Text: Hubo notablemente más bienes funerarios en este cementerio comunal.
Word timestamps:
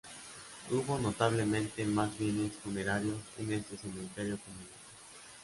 Hubo 0.71 0.97
notablemente 0.97 1.85
más 1.85 2.17
bienes 2.17 2.53
funerarios 2.53 3.19
en 3.37 3.51
este 3.53 3.77
cementerio 3.77 4.35
comunal. 4.43 4.65